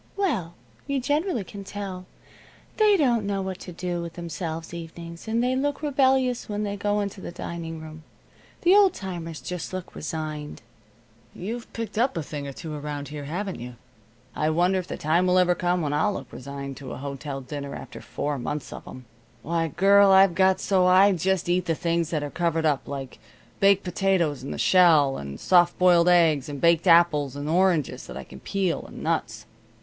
"Well, 0.17 0.55
you 0.87 0.99
generally 0.99 1.43
can 1.43 1.63
tell. 1.63 2.07
They 2.77 2.97
don't 2.97 3.23
know 3.23 3.43
what 3.43 3.59
to 3.59 3.71
do 3.71 4.01
with 4.01 4.13
themselves 4.13 4.73
evenings, 4.73 5.27
and 5.27 5.43
they 5.43 5.55
look 5.55 5.83
rebellious 5.83 6.49
when 6.49 6.63
they 6.63 6.75
go 6.75 7.01
into 7.01 7.21
the 7.21 7.31
dining 7.31 7.79
room. 7.79 8.01
The 8.61 8.73
old 8.75 8.95
timers 8.95 9.39
just 9.39 9.73
look 9.73 9.93
resigned." 9.93 10.63
"You've 11.35 11.71
picked 11.71 11.99
up 11.99 12.17
a 12.17 12.23
thing 12.23 12.47
or 12.47 12.51
two 12.51 12.73
around 12.73 13.09
here, 13.09 13.25
haven't 13.25 13.59
you? 13.59 13.75
I 14.35 14.49
wonder 14.49 14.79
if 14.79 14.87
the 14.87 14.97
time 14.97 15.27
will 15.27 15.37
ever 15.37 15.53
come 15.53 15.83
when 15.83 15.93
I'll 15.93 16.13
look 16.13 16.33
resigned 16.33 16.77
to 16.77 16.93
a 16.93 16.97
hotel 16.97 17.39
dinner, 17.39 17.75
after 17.75 18.01
four 18.01 18.39
months 18.39 18.73
of 18.73 18.87
'em. 18.87 19.05
Why, 19.43 19.67
girl, 19.67 20.09
I've 20.09 20.33
got 20.33 20.59
so 20.59 20.87
I 20.87 21.11
just 21.11 21.47
eat 21.47 21.65
the 21.65 21.75
things 21.75 22.09
that 22.09 22.23
are 22.23 22.31
covered 22.31 22.65
up 22.65 22.87
like 22.87 23.19
baked 23.59 23.83
potatoes 23.83 24.41
in 24.41 24.49
the 24.49 24.57
shell, 24.57 25.17
and 25.17 25.39
soft 25.39 25.77
boiled 25.77 26.09
eggs, 26.09 26.49
and 26.49 26.59
baked 26.59 26.87
apples, 26.87 27.35
and 27.35 27.47
oranges 27.47 28.07
that 28.07 28.17
I 28.17 28.23
can 28.23 28.39
peel, 28.39 28.83
and 28.87 29.03
nuts." 29.03 29.45